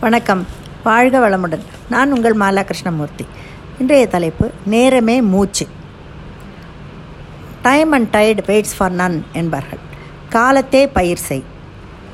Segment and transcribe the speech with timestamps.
[0.00, 0.46] வணக்கம்.
[0.84, 1.64] வாழ்க வளமுடன்.
[1.90, 3.26] நான் உங்கள் மாலா கிருஷ்ணமூர்த்தி
[3.78, 5.66] இன்றைய தலைப்பு நேரமே மூச்சு.
[7.62, 9.78] Time and tide waits for none என்பார்கள்.
[10.30, 11.44] காலத்தே பயிர் செய்.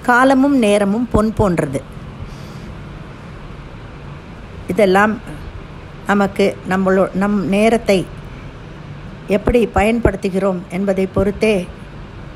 [0.02, 1.82] காலமும் நேரமும் பொன் போன்றது.
[4.68, 5.18] இதெல்லாம்
[6.06, 8.06] நமக்கு நம்மளோ நம் நேரத்தை
[9.28, 11.68] எப்படி பயன்படுத்துகிறோம் என்பதை பொறுத்தே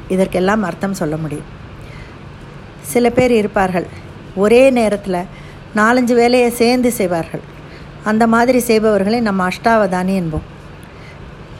[0.08, 1.50] இதற்கெல்லாம் அர்த்தம் சொல்ல முடியும்.
[2.80, 3.86] சில பேர் இருப்பார்கள்
[4.34, 5.38] ஒரே நேரத்தில்
[5.76, 7.40] நாலஞ்சு வேலையை சேர்ந்து செய்வார்கள்.
[8.04, 10.46] அந்த மாதிரி செய்பவர்களை நம்ம அஷ்டாவதானி என்போம்.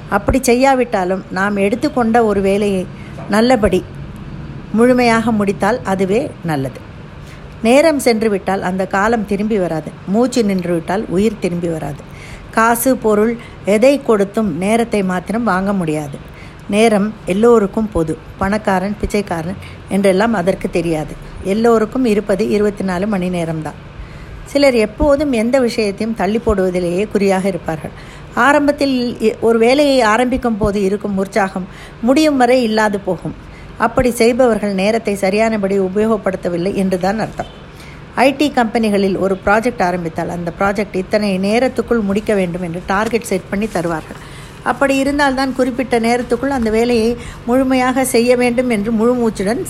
[0.09, 2.87] அப்படி செய்யாவிட்டாலும் நாம் எடுத்துக்கொண்ட ஒரு வேலையை
[3.29, 3.85] நல்லபடி
[4.73, 6.81] முழுமையாக முடித்தால் அதுவே நல்லது.
[7.63, 9.91] நேரம் சென்று விட்டால் அந்த காலம் திரும்பி வராது.
[10.07, 12.03] மூச்சு நின்றுவிட்டால் உயிர் திரும்பி வராது.
[12.51, 16.19] காசு பொருள் எதை கொடுத்தும் நேரத்தை மாத்திரம் வாங்க முடியாது.
[16.69, 18.19] நேரம் எல்லோருக்கும் பொது.
[18.39, 19.57] பணக்காரன் பிச்சைக்காரன்
[19.89, 21.15] என்றெல்லாம் அதற்கு தெரியாது.
[21.45, 23.79] எல்லோருக்கும் இருப்பது இருபத்தி நாலு மணி நேரம்தான்.
[24.53, 27.95] சிலர் எப்போதும் எந்த விஷயத்தையும் தள்ளி போடுவதிலேயே குறியாக இருப்பார்கள்.
[28.47, 28.97] ஆரம்பத்தில்
[29.49, 31.67] ஒரு வேலையை ஆரம்பிக்கும் போது இருக்கும் உற்சாகம்
[32.09, 33.37] முடியும் வரை இல்லாது போகும்.
[33.87, 37.51] அப்படி செய்பவர்கள் நேரத்தை சரியானபடி உபயோகப்படுத்தவில்லை என்றுதான் அர்த்தம்.
[38.27, 43.69] ஐடி கம்பெனிகளில் ஒரு ப்ராஜெக்ட் ஆரம்பித்தால் அந்த ப்ராஜெக்ட் இத்தனை நேரத்துக்குள் முடிக்க வேண்டும் என்று டார்கெட் செட் பண்ணி
[43.77, 44.21] தருவார்கள்.
[44.71, 47.11] அப்படி இருந்தால்தான் குறிப்பிட்ட நேரத்துக்குள் அந்த வேலையை
[47.49, 49.63] முழுமையாக செய்ய வேண்டும் என்று முழு மூச்சுடன்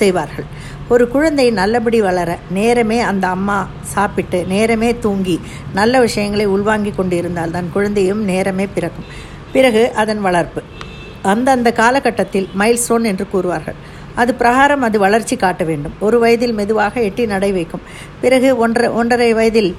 [0.00, 0.48] செய்வார்கள்.
[0.88, 5.40] ஒரு குழந்தை நல்லபடி வளர நேரமே அந்த அம்மா சாப்பிட்டு நேரமே தூங்கி
[5.74, 9.04] நல்ல விஷயங்களை உள்வாங்கி கொண்டு இருந்தால் தான் குழந்தையும் நேரமே பிறக்கும்.
[9.52, 10.62] பிறகு அதன் வளர்ப்பு.
[11.22, 13.78] அந்தந்த காலகட்டத்தில் மைல்ஸ்டோன் என்று கூறுவார்கள்.
[14.14, 15.92] அது பிரகாரம் அது வளர்ச்சி காட்ட வேண்டும்.
[16.00, 17.86] ஒரு வயதில் மெதுவாக எட்டி நடை வைக்கும்.
[18.20, 19.76] பிறகு ஒன்றரை ஒன்றரை வயதில்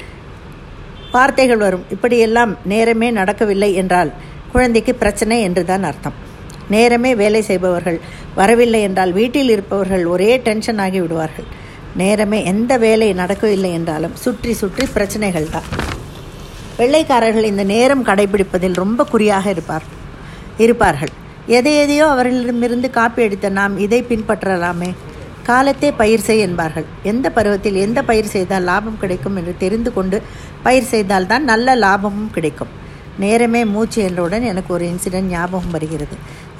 [1.12, 1.86] வார்த்தைகள் வரும்.
[1.90, 4.14] இப்படியெல்லாம் நேரமே நடக்கவில்லை என்றால்
[4.52, 6.28] குழந்தைக்கு பிரச்சனை என்றுதான் அர்த்தம்.
[6.76, 8.00] நேரமே வேலை செய்பவர்கள்
[8.40, 11.48] வரவில்லை என்றால் வீட்டில் இருப்பவர்கள் ஒரே டென்ஷன் ஆகி விடுவார்கள்.
[12.02, 15.70] நேரமே எந்த வேலை நடக்கவில்லை என்றாலும் சுற்றி சுற்றி பிரச்சனைகள் தான்.
[16.80, 19.88] வெள்ளைக்காரர்கள் இந்த நேரம் கடைபிடிப்பதில் ரொம்ப குறியாக இருப்பார்
[20.66, 21.14] இருப்பார்கள்.
[21.58, 24.90] எதை எதையோ அவர்களிடமிருந்து காப்பி அடித்த நாம் இதை பின்பற்றலாமே.
[25.48, 26.88] காலத்தே பயிர் செய் என்பார்கள்.
[27.12, 30.18] எந்த பருவத்தில் எந்த பயிர் செய்தால் லாபம் கிடைக்கும் என்று தெரிந்து கொண்டு
[30.66, 32.74] பயிர் செய்தால் தான் நல்ல லாபமும் கிடைக்கும்.
[33.24, 36.16] நேரமே மூச்சு என்றவுடன் எனக்கு ஒரு இன்சிடென்ட் ஞாபகம் வருகிறது.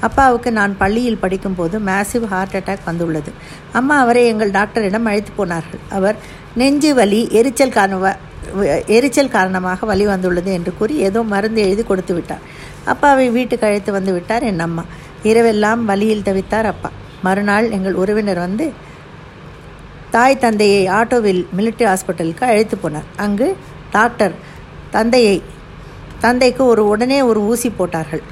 [0.06, 3.30] அப்பாவுக்கு நான் பள்ளியில் படிக்கும்போது மேசிவ் ஹார்ட் அட்டாக் வந்துள்ளது.
[3.78, 5.82] அம்மா அவரை எங்கள் டாக்டரிடம் அழைத்து போனார்கள்.
[5.98, 6.18] அவர்
[6.60, 8.16] நெஞ்சு வலி எரிச்சல் காரண
[8.96, 12.44] எரிச்சல் காரணமாக வலி வந்துள்ளது என்று கூறி ஏதோ மருந்து எழுதி கொடுத்து விட்டார்.
[12.92, 14.84] அப்பாவை வீட்டுக்கு அழைத்து வந்து விட்டார் என் அம்மா.
[15.30, 16.90] இரவெல்லாம் வலியில் தவித்தார் அப்பா.
[17.26, 18.66] மறுநாள் எங்கள் உறவினர் வந்து
[20.14, 23.08] தாய் தந்தையை ஆட்டோவில் மிலிட்ரி ஹாஸ்பிட்டலுக்கு அழைத்து போனார்.
[23.24, 23.48] அங்கு
[23.96, 24.34] டாக்டர்
[24.96, 25.36] தந்தையை
[26.24, 28.24] தந்தைக்கு ஒரு உடனே ஒரு ஊசி போட்டார்கள்.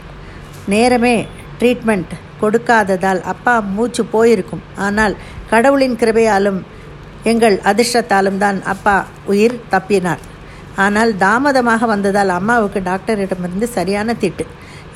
[0.73, 1.15] நேரமே
[1.61, 4.65] ட்ரீட்மெண்ட் கொடுக்காததால் அப்பா மூச்சு போயிருக்கும்.
[4.87, 5.15] ஆனால்
[5.53, 6.61] கடவுளின் கிருபையாலும்
[7.31, 8.97] எங்கள் அதிர்ஷ்டத்தாலும் தான் அப்பா
[9.33, 10.23] உயிர் தப்பினார்.
[10.85, 14.45] ஆனால் தாமதமாக வந்ததால் அம்மாவுக்கு டாக்டரிடமிருந்து சரியான திட்டு.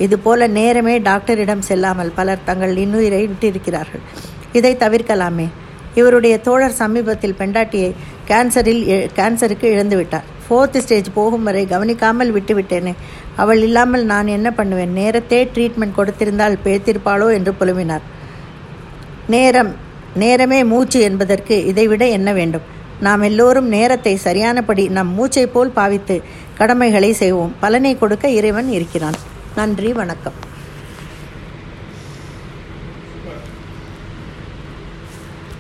[0.05, 4.05] இதுபோல நேரமே டாக்டரிடம் செல்லாமல் பலர் தங்கள் இன்னுயிரை விட்டிருக்கிறார்கள்.
[4.59, 5.47] இதை தவிர்க்கலாமே.
[6.01, 7.91] இவருடைய தோழர் சமீபத்தில் பெண்டாட்டியை
[8.31, 8.85] கேன்சரில்
[9.19, 10.29] கேன்சருக்கு இழந்துவிட்டார்.
[10.45, 12.95] ஃபோர்த் ஸ்டேஜ் போகும் வரை கவனிக்காமல் விட்டுவிட்டேனே
[13.37, 14.93] அவள் இல்லாமல் நான் என்ன பண்ணுவேன்?
[14.97, 18.05] நேரத்தே ட்ரீட்மெண்ட் கொடுத்திருந்தால் பேத்திருப்பாளோ என்று புலம்பினார்.
[19.27, 19.73] நேரம்
[20.15, 22.67] நேரமே மூச்சு என்பதற்கு இதைவிட என்ன வேண்டும்?
[23.01, 26.23] நாம் எல்லோரும் நேரத்தை சரியானபடி நம் மூச்சை போல் பாவித்து
[26.59, 27.55] கடமைகளை செய்வோம்.
[27.61, 29.19] பலனை கொடுக்க இறைவன் இருக்கிறான்.
[29.55, 30.51] நன்றி வணக்கம்.